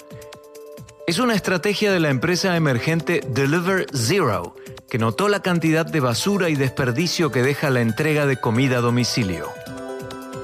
Es 1.07 1.21
una 1.21 1.35
estrategia 1.35 1.93
de 1.93 2.01
la 2.01 2.11
empresa 2.11 2.57
emergente 2.57 3.21
Deliver 3.29 3.87
Zero, 3.95 4.57
que 4.91 4.99
notó 4.99 5.29
la 5.29 5.41
cantidad 5.41 5.87
de 5.87 6.01
basura 6.01 6.51
y 6.51 6.57
desperdicio 6.57 7.31
que 7.31 7.43
deja 7.43 7.71
la 7.71 7.81
entrega 7.81 8.27
de 8.27 8.39
comida 8.39 8.79
a 8.79 8.81
domicilio. 8.81 9.49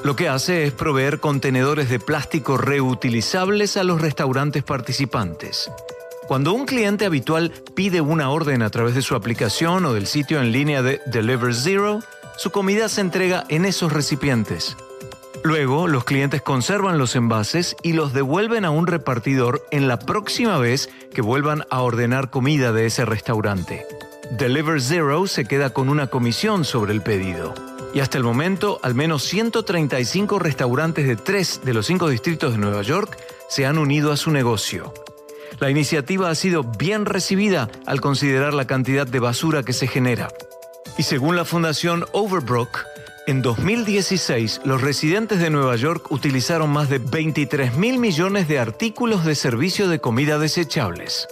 Lo 0.04 0.14
que 0.14 0.28
hace 0.28 0.64
es 0.64 0.72
proveer 0.72 1.18
contenedores 1.18 1.90
de 1.90 1.98
plástico 1.98 2.56
reutilizables 2.56 3.76
a 3.76 3.82
los 3.82 4.00
restaurantes 4.00 4.62
participantes. 4.62 5.70
Cuando 6.28 6.52
un 6.52 6.64
cliente 6.64 7.06
habitual 7.06 7.52
pide 7.74 8.00
una 8.00 8.30
orden 8.30 8.62
a 8.62 8.70
través 8.70 8.94
de 8.94 9.02
su 9.02 9.16
aplicación 9.16 9.84
o 9.84 9.94
del 9.94 10.06
sitio 10.06 10.40
en 10.40 10.52
línea 10.52 10.80
de 10.80 11.00
Deliver 11.06 11.54
Zero, 11.54 12.00
su 12.36 12.50
comida 12.50 12.88
se 12.88 13.00
entrega 13.00 13.44
en 13.48 13.64
esos 13.64 13.92
recipientes. 13.92 14.76
Luego, 15.42 15.86
los 15.86 16.04
clientes 16.04 16.42
conservan 16.42 16.98
los 16.98 17.14
envases 17.14 17.76
y 17.82 17.92
los 17.92 18.12
devuelven 18.12 18.64
a 18.64 18.70
un 18.70 18.86
repartidor 18.86 19.64
en 19.70 19.86
la 19.86 19.98
próxima 19.98 20.58
vez 20.58 20.88
que 21.14 21.22
vuelvan 21.22 21.64
a 21.70 21.80
ordenar 21.82 22.30
comida 22.30 22.72
de 22.72 22.86
ese 22.86 23.04
restaurante. 23.04 23.86
Deliver 24.30 24.80
Zero 24.80 25.26
se 25.26 25.44
queda 25.44 25.70
con 25.70 25.88
una 25.88 26.08
comisión 26.08 26.64
sobre 26.64 26.92
el 26.92 27.02
pedido. 27.02 27.54
Y 27.94 28.00
hasta 28.00 28.18
el 28.18 28.24
momento, 28.24 28.78
al 28.82 28.94
menos 28.94 29.22
135 29.24 30.38
restaurantes 30.38 31.06
de 31.06 31.16
tres 31.16 31.60
de 31.64 31.72
los 31.72 31.86
cinco 31.86 32.08
distritos 32.08 32.52
de 32.52 32.58
Nueva 32.58 32.82
York 32.82 33.16
se 33.48 33.64
han 33.64 33.78
unido 33.78 34.12
a 34.12 34.16
su 34.16 34.30
negocio. 34.30 34.92
La 35.60 35.70
iniciativa 35.70 36.28
ha 36.28 36.34
sido 36.34 36.64
bien 36.64 37.06
recibida 37.06 37.70
al 37.86 38.00
considerar 38.00 38.52
la 38.52 38.66
cantidad 38.66 39.06
de 39.06 39.20
basura 39.20 39.62
que 39.62 39.72
se 39.72 39.86
genera. 39.86 40.28
Y 40.98 41.04
según 41.04 41.36
la 41.36 41.44
Fundación 41.44 42.04
Overbrook, 42.12 42.84
en 43.26 43.42
2016, 43.42 44.60
los 44.64 44.82
residentes 44.82 45.40
de 45.40 45.50
Nueva 45.50 45.76
York 45.76 46.10
utilizaron 46.10 46.70
más 46.70 46.88
de 46.88 46.98
23 46.98 47.76
mil 47.76 47.98
millones 47.98 48.48
de 48.48 48.58
artículos 48.58 49.24
de 49.24 49.34
servicio 49.34 49.88
de 49.88 50.00
comida 50.00 50.38
desechables. 50.38 51.26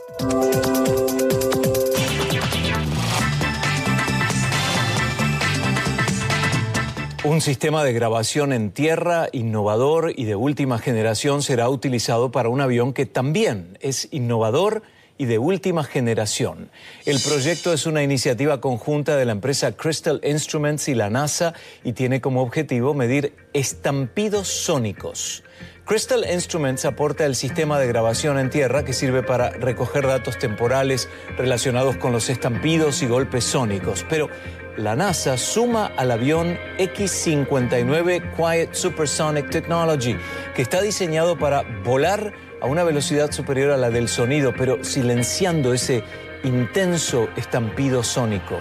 Un 7.24 7.40
sistema 7.40 7.82
de 7.84 7.94
grabación 7.94 8.52
en 8.52 8.70
tierra 8.70 9.30
innovador 9.32 10.12
y 10.14 10.26
de 10.26 10.36
última 10.36 10.78
generación 10.78 11.40
será 11.40 11.70
utilizado 11.70 12.30
para 12.30 12.50
un 12.50 12.60
avión 12.60 12.92
que 12.92 13.06
también 13.06 13.78
es 13.80 14.08
innovador 14.10 14.82
y 15.16 15.24
de 15.24 15.38
última 15.38 15.84
generación. 15.84 16.70
El 17.06 17.18
proyecto 17.20 17.72
es 17.72 17.86
una 17.86 18.02
iniciativa 18.02 18.60
conjunta 18.60 19.16
de 19.16 19.24
la 19.24 19.32
empresa 19.32 19.72
Crystal 19.72 20.20
Instruments 20.22 20.86
y 20.88 20.94
la 20.94 21.08
NASA 21.08 21.54
y 21.82 21.94
tiene 21.94 22.20
como 22.20 22.42
objetivo 22.42 22.92
medir 22.92 23.34
estampidos 23.54 24.48
sónicos. 24.48 25.44
Crystal 25.86 26.26
Instruments 26.30 26.84
aporta 26.84 27.24
el 27.24 27.36
sistema 27.36 27.78
de 27.78 27.86
grabación 27.86 28.38
en 28.38 28.50
tierra 28.50 28.84
que 28.84 28.92
sirve 28.92 29.22
para 29.22 29.48
recoger 29.48 30.06
datos 30.06 30.38
temporales 30.38 31.08
relacionados 31.38 31.96
con 31.96 32.12
los 32.12 32.28
estampidos 32.28 33.02
y 33.02 33.06
golpes 33.06 33.44
sónicos, 33.44 34.04
pero 34.10 34.28
la 34.76 34.96
NASA 34.96 35.36
suma 35.36 35.92
al 35.96 36.10
avión 36.10 36.58
X-59 36.78 38.34
Quiet 38.36 38.74
Supersonic 38.74 39.50
Technology, 39.50 40.16
que 40.54 40.62
está 40.62 40.80
diseñado 40.80 41.38
para 41.38 41.62
volar 41.84 42.32
a 42.60 42.66
una 42.66 42.82
velocidad 42.82 43.30
superior 43.30 43.70
a 43.70 43.76
la 43.76 43.90
del 43.90 44.08
sonido, 44.08 44.52
pero 44.56 44.82
silenciando 44.82 45.72
ese 45.72 46.02
intenso 46.44 47.28
estampido 47.36 48.02
sónico. 48.02 48.58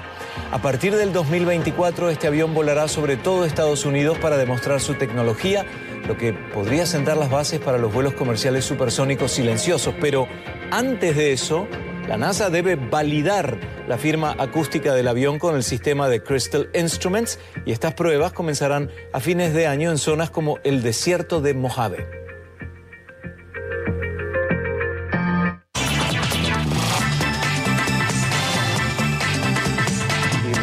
A 0.51 0.59
partir 0.59 0.95
del 0.95 1.13
2024, 1.13 2.09
este 2.09 2.27
avión 2.27 2.53
volará 2.53 2.87
sobre 2.87 3.17
todo 3.17 3.45
Estados 3.45 3.85
Unidos 3.85 4.17
para 4.19 4.37
demostrar 4.37 4.81
su 4.81 4.95
tecnología, 4.95 5.65
lo 6.07 6.17
que 6.17 6.33
podría 6.33 6.85
sentar 6.85 7.17
las 7.17 7.29
bases 7.29 7.59
para 7.59 7.77
los 7.77 7.93
vuelos 7.93 8.13
comerciales 8.13 8.65
supersónicos 8.65 9.31
silenciosos. 9.31 9.93
Pero 9.99 10.27
antes 10.71 11.15
de 11.15 11.33
eso, 11.33 11.67
la 12.07 12.17
NASA 12.17 12.49
debe 12.49 12.75
validar 12.75 13.57
la 13.87 13.97
firma 13.97 14.35
acústica 14.37 14.93
del 14.93 15.07
avión 15.07 15.39
con 15.39 15.55
el 15.55 15.63
sistema 15.63 16.09
de 16.09 16.21
Crystal 16.21 16.69
Instruments 16.73 17.39
y 17.65 17.71
estas 17.71 17.93
pruebas 17.93 18.33
comenzarán 18.33 18.91
a 19.13 19.19
fines 19.19 19.53
de 19.53 19.67
año 19.67 19.89
en 19.89 19.97
zonas 19.97 20.29
como 20.29 20.59
el 20.63 20.83
desierto 20.83 21.41
de 21.41 21.53
Mojave. 21.53 22.23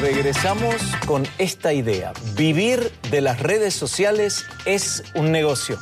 Regresamos 0.00 0.74
con 1.06 1.26
esta 1.38 1.72
idea. 1.72 2.12
Vivir 2.36 2.92
de 3.10 3.22
las 3.22 3.40
redes 3.40 3.74
sociales 3.74 4.44
es 4.66 5.02
un 5.14 5.32
negocio. 5.32 5.78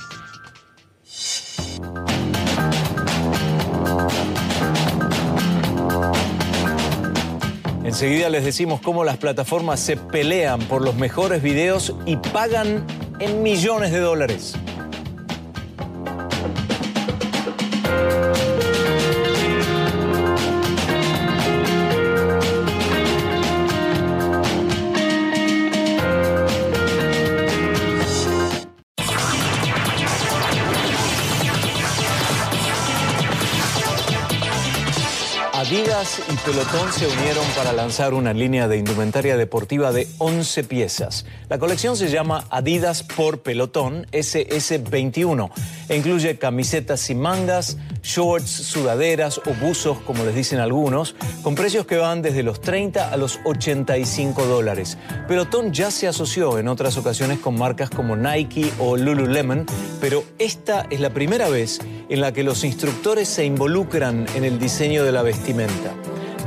Enseguida 8.00 8.30
les 8.30 8.44
decimos 8.44 8.80
cómo 8.80 9.02
las 9.02 9.16
plataformas 9.16 9.80
se 9.80 9.96
pelean 9.96 10.60
por 10.60 10.82
los 10.82 10.94
mejores 10.94 11.42
videos 11.42 11.96
y 12.06 12.16
pagan 12.16 12.86
en 13.18 13.42
millones 13.42 13.90
de 13.90 13.98
dólares. 13.98 14.54
Pelotón 36.44 36.92
se 36.92 37.06
unieron 37.06 37.44
para 37.56 37.72
lanzar 37.72 38.14
una 38.14 38.32
línea 38.32 38.68
de 38.68 38.78
indumentaria 38.78 39.36
deportiva 39.36 39.92
de 39.92 40.06
11 40.18 40.64
piezas. 40.64 41.26
La 41.48 41.58
colección 41.58 41.96
se 41.96 42.10
llama 42.10 42.44
Adidas 42.50 43.02
por 43.02 43.42
Pelotón 43.42 44.06
SS21 44.12 45.50
e 45.88 45.96
incluye 45.96 46.38
camisetas 46.38 47.00
sin 47.00 47.20
mangas, 47.20 47.76
shorts, 48.02 48.50
sudaderas 48.50 49.38
o 49.38 49.54
buzos, 49.54 49.98
como 50.00 50.24
les 50.24 50.34
dicen 50.34 50.60
algunos, 50.60 51.14
con 51.42 51.54
precios 51.54 51.86
que 51.86 51.96
van 51.96 52.22
desde 52.22 52.42
los 52.42 52.60
30 52.60 53.12
a 53.12 53.16
los 53.16 53.40
85 53.44 54.46
dólares. 54.46 54.98
Pelotón 55.26 55.72
ya 55.72 55.90
se 55.90 56.08
asoció 56.08 56.58
en 56.58 56.68
otras 56.68 56.96
ocasiones 56.96 57.38
con 57.38 57.58
marcas 57.58 57.90
como 57.90 58.16
Nike 58.16 58.70
o 58.78 58.96
Lululemon, 58.96 59.66
pero 60.00 60.24
esta 60.38 60.86
es 60.90 61.00
la 61.00 61.10
primera 61.10 61.48
vez 61.48 61.80
en 62.08 62.20
la 62.20 62.32
que 62.32 62.42
los 62.42 62.64
instructores 62.64 63.28
se 63.28 63.44
involucran 63.44 64.26
en 64.34 64.44
el 64.44 64.58
diseño 64.58 65.04
de 65.04 65.12
la 65.12 65.22
vestimenta. 65.22 65.94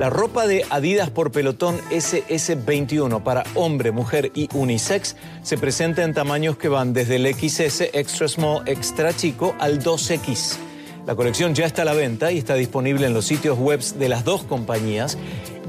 La 0.02 0.10
ropa 0.10 0.48
de 0.48 0.66
Adidas 0.72 1.12
por 1.12 1.32
pelotón 1.32 1.80
SS21 1.92 3.22
para 3.22 3.44
hombre, 3.54 3.92
mujer 3.92 4.32
y 4.34 4.50
unisex 4.52 5.16
se 5.44 5.60
presenta 5.60 6.02
en 6.02 6.16
tamaños 6.16 6.58
que 6.58 6.70
van 6.70 6.92
desde 6.92 7.18
el 7.18 7.32
XS, 7.32 7.82
extra 7.94 8.28
small, 8.28 8.68
extra 8.68 9.16
chico 9.16 9.56
al 9.60 9.80
2X. 9.80 10.58
La 11.06 11.14
colección 11.14 11.54
ya 11.54 11.68
está 11.68 11.84
a 11.84 11.86
la 11.86 11.94
venta 11.94 12.32
y 12.32 12.40
está 12.40 12.56
disponible 12.56 13.06
en 13.06 13.14
los 13.14 13.26
sitios 13.26 13.60
web 13.60 13.80
de 13.80 14.10
las 14.10 14.26
dos 14.26 14.42
compañías. 14.42 15.20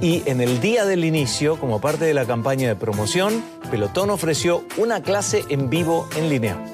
Y 0.01 0.23
en 0.25 0.41
el 0.41 0.63
día 0.63 0.87
del 0.87 1.05
inicio, 1.05 1.61
como 1.61 1.83
parte 1.83 2.07
de 2.07 2.15
la 2.15 2.25
campaña 2.25 2.69
de 2.69 2.77
promoción, 2.77 3.45
Pelotón 3.71 4.09
ofreció 4.09 4.65
una 4.79 5.03
clase 5.03 5.45
en 5.51 5.69
vivo 5.69 6.09
en 6.17 6.31
línea. 6.31 6.72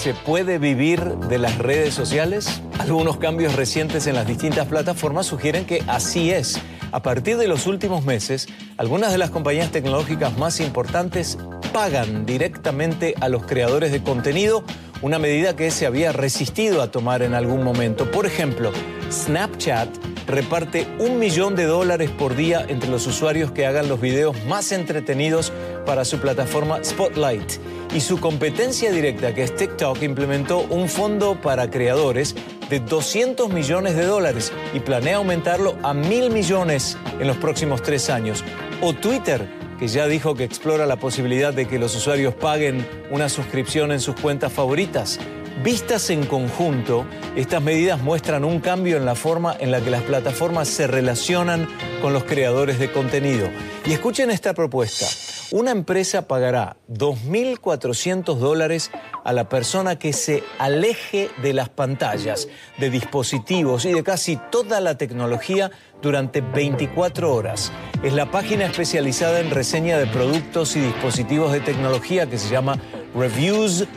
¿Se 0.00 0.14
puede 0.14 0.56
vivir 0.56 1.04
de 1.28 1.36
las 1.36 1.58
redes 1.58 1.92
sociales? 1.92 2.62
Algunos 2.78 3.18
cambios 3.18 3.54
recientes 3.54 4.06
en 4.06 4.14
las 4.14 4.26
distintas 4.26 4.66
plataformas 4.66 5.26
sugieren 5.26 5.66
que 5.66 5.84
así 5.88 6.30
es. 6.30 6.58
A 6.90 7.02
partir 7.02 7.36
de 7.36 7.46
los 7.46 7.66
últimos 7.66 8.02
meses, 8.06 8.48
algunas 8.78 9.12
de 9.12 9.18
las 9.18 9.28
compañías 9.28 9.70
tecnológicas 9.70 10.38
más 10.38 10.58
importantes 10.60 11.36
pagan 11.74 12.24
directamente 12.24 13.14
a 13.20 13.28
los 13.28 13.44
creadores 13.44 13.92
de 13.92 14.02
contenido, 14.02 14.64
una 15.02 15.18
medida 15.18 15.54
que 15.54 15.70
se 15.70 15.84
había 15.84 16.12
resistido 16.12 16.80
a 16.80 16.90
tomar 16.90 17.20
en 17.20 17.34
algún 17.34 17.62
momento. 17.62 18.10
Por 18.10 18.24
ejemplo, 18.24 18.72
Snapchat 19.12 19.90
reparte 20.30 20.86
un 20.98 21.18
millón 21.18 21.56
de 21.56 21.64
dólares 21.64 22.10
por 22.10 22.36
día 22.36 22.64
entre 22.68 22.90
los 22.90 23.06
usuarios 23.06 23.50
que 23.52 23.66
hagan 23.66 23.88
los 23.88 24.00
videos 24.00 24.36
más 24.46 24.72
entretenidos 24.72 25.52
para 25.86 26.04
su 26.04 26.18
plataforma 26.18 26.82
Spotlight 26.84 27.52
y 27.94 28.00
su 28.00 28.20
competencia 28.20 28.92
directa, 28.92 29.34
que 29.34 29.42
es 29.42 29.54
TikTok, 29.54 30.02
implementó 30.02 30.60
un 30.70 30.88
fondo 30.88 31.40
para 31.40 31.70
creadores 31.70 32.34
de 32.68 32.80
200 32.80 33.52
millones 33.52 33.96
de 33.96 34.04
dólares 34.04 34.52
y 34.72 34.80
planea 34.80 35.16
aumentarlo 35.16 35.76
a 35.82 35.92
mil 35.92 36.30
millones 36.30 36.96
en 37.18 37.26
los 37.26 37.36
próximos 37.36 37.82
tres 37.82 38.10
años. 38.10 38.44
O 38.80 38.92
Twitter, 38.92 39.48
que 39.78 39.88
ya 39.88 40.06
dijo 40.06 40.34
que 40.34 40.44
explora 40.44 40.86
la 40.86 40.96
posibilidad 40.96 41.52
de 41.52 41.66
que 41.66 41.78
los 41.78 41.96
usuarios 41.96 42.34
paguen 42.34 42.86
una 43.10 43.28
suscripción 43.28 43.90
en 43.90 44.00
sus 44.00 44.14
cuentas 44.14 44.52
favoritas. 44.52 45.18
Vistas 45.62 46.08
en 46.08 46.24
conjunto, 46.24 47.04
estas 47.36 47.62
medidas 47.62 48.00
muestran 48.00 48.46
un 48.46 48.60
cambio 48.60 48.96
en 48.96 49.04
la 49.04 49.14
forma 49.14 49.54
en 49.60 49.70
la 49.70 49.82
que 49.82 49.90
las 49.90 50.02
plataformas 50.02 50.68
se 50.68 50.86
relacionan 50.86 51.68
con 52.00 52.14
los 52.14 52.24
creadores 52.24 52.78
de 52.78 52.90
contenido. 52.90 53.46
Y 53.84 53.92
escuchen 53.92 54.30
esta 54.30 54.54
propuesta. 54.54 55.06
Una 55.50 55.72
empresa 55.72 56.26
pagará 56.26 56.78
2.400 56.88 58.36
dólares 58.36 58.90
a 59.22 59.34
la 59.34 59.50
persona 59.50 59.98
que 59.98 60.14
se 60.14 60.42
aleje 60.58 61.28
de 61.42 61.52
las 61.52 61.68
pantallas, 61.68 62.48
de 62.78 62.88
dispositivos 62.88 63.84
y 63.84 63.92
de 63.92 64.02
casi 64.02 64.38
toda 64.50 64.80
la 64.80 64.96
tecnología 64.96 65.70
durante 66.00 66.40
24 66.40 67.34
horas. 67.34 67.70
Es 68.02 68.14
la 68.14 68.30
página 68.30 68.64
especializada 68.64 69.40
en 69.40 69.50
reseña 69.50 69.98
de 69.98 70.06
productos 70.06 70.74
y 70.76 70.80
dispositivos 70.80 71.52
de 71.52 71.60
tecnología 71.60 72.30
que 72.30 72.38
se 72.38 72.48
llama 72.48 72.78
reviews.org 73.14 73.88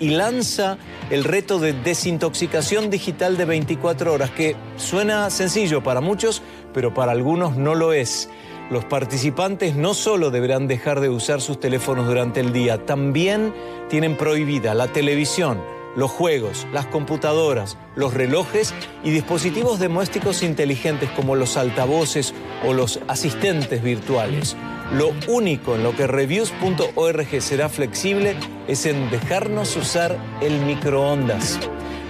y 0.00 0.10
lanza 0.10 0.78
el 1.10 1.24
reto 1.24 1.58
de 1.58 1.72
desintoxicación 1.72 2.90
digital 2.90 3.36
de 3.36 3.44
24 3.44 4.12
horas, 4.12 4.30
que 4.30 4.56
suena 4.76 5.30
sencillo 5.30 5.82
para 5.82 6.00
muchos, 6.00 6.42
pero 6.72 6.94
para 6.94 7.12
algunos 7.12 7.56
no 7.56 7.74
lo 7.74 7.92
es. 7.92 8.28
Los 8.70 8.84
participantes 8.84 9.76
no 9.76 9.94
solo 9.94 10.30
deberán 10.30 10.68
dejar 10.68 11.00
de 11.00 11.08
usar 11.08 11.40
sus 11.40 11.58
teléfonos 11.58 12.06
durante 12.06 12.40
el 12.40 12.52
día, 12.52 12.84
también 12.84 13.54
tienen 13.88 14.16
prohibida 14.16 14.74
la 14.74 14.88
televisión, 14.88 15.58
los 15.96 16.10
juegos, 16.10 16.66
las 16.72 16.86
computadoras, 16.86 17.78
los 17.96 18.12
relojes 18.12 18.74
y 19.02 19.10
dispositivos 19.10 19.78
domésticos 19.78 20.42
inteligentes 20.42 21.08
como 21.10 21.34
los 21.34 21.56
altavoces 21.56 22.34
o 22.64 22.72
los 22.72 23.00
asistentes 23.08 23.82
virtuales. 23.82 24.56
Lo 24.92 25.12
único 25.26 25.74
en 25.74 25.82
lo 25.82 25.94
que 25.94 26.06
reviews.org 26.06 27.42
será 27.42 27.68
flexible 27.68 28.36
es 28.66 28.86
en 28.86 29.10
dejarnos 29.10 29.76
usar 29.76 30.16
el 30.40 30.60
microondas. 30.60 31.58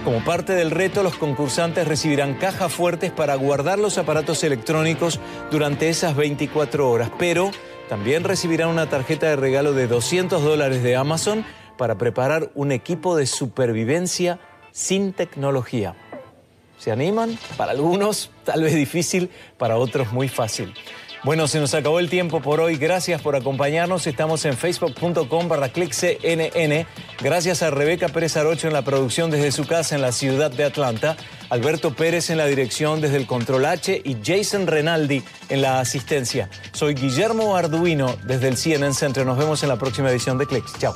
Como 0.05 0.23
parte 0.23 0.53
del 0.53 0.71
reto, 0.71 1.03
los 1.03 1.17
concursantes 1.17 1.87
recibirán 1.87 2.35
cajas 2.35 2.71
fuertes 2.71 3.11
para 3.11 3.35
guardar 3.35 3.79
los 3.79 3.97
aparatos 3.97 4.43
electrónicos 4.43 5.19
durante 5.51 5.89
esas 5.89 6.15
24 6.15 6.89
horas, 6.89 7.11
pero 7.19 7.51
también 7.89 8.23
recibirán 8.23 8.69
una 8.69 8.89
tarjeta 8.89 9.27
de 9.27 9.35
regalo 9.35 9.73
de 9.73 9.87
200 9.87 10.41
dólares 10.41 10.83
de 10.83 10.95
Amazon 10.95 11.43
para 11.77 11.97
preparar 11.97 12.49
un 12.55 12.71
equipo 12.71 13.17
de 13.17 13.25
supervivencia 13.25 14.39
sin 14.71 15.11
tecnología. 15.11 15.95
¿Se 16.79 16.91
animan? 16.91 17.37
Para 17.57 17.71
algunos 17.71 18.31
tal 18.45 18.63
vez 18.63 18.73
difícil, 18.73 19.29
para 19.57 19.77
otros 19.77 20.11
muy 20.11 20.29
fácil. 20.29 20.73
Bueno, 21.23 21.49
se 21.49 21.59
nos 21.59 21.73
acabó 21.73 21.99
el 21.99 22.09
tiempo 22.09 22.41
por 22.41 22.61
hoy. 22.61 22.77
Gracias 22.77 23.21
por 23.21 23.35
acompañarnos. 23.35 24.07
Estamos 24.07 24.45
en 24.45 24.55
facebook.com 24.55 25.49
barra. 25.49 25.69
Gracias 27.21 27.61
a 27.61 27.69
Rebeca 27.71 28.07
Pérez 28.07 28.37
Arocho 28.37 28.67
en 28.67 28.73
la 28.73 28.83
producción 28.83 29.29
desde 29.29 29.51
su 29.51 29.67
casa 29.67 29.95
en 29.95 30.01
la 30.01 30.13
ciudad 30.13 30.49
de 30.49 30.63
Atlanta, 30.63 31.17
Alberto 31.49 31.93
Pérez 31.93 32.29
en 32.29 32.37
la 32.37 32.45
dirección 32.45 33.01
desde 33.01 33.17
el 33.17 33.27
Control 33.27 33.65
H 33.65 34.01
y 34.03 34.15
Jason 34.23 34.65
Renaldi 34.65 35.21
en 35.49 35.61
la 35.61 35.81
asistencia. 35.81 36.49
Soy 36.71 36.93
Guillermo 36.93 37.57
Arduino 37.57 38.15
desde 38.23 38.47
el 38.47 38.55
CNN 38.55 38.93
Center. 38.93 39.25
Nos 39.25 39.37
vemos 39.37 39.61
en 39.63 39.69
la 39.69 39.77
próxima 39.77 40.09
edición 40.09 40.37
de 40.37 40.45
Clicks. 40.45 40.79
Chao. 40.79 40.93